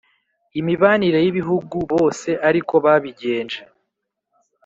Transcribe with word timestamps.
imibanire 0.59 1.19
y'ibihugu 1.21 1.75
bose 1.91 2.29
ari 2.47 2.61
ko 2.67 2.75
babigenje? 2.85 3.61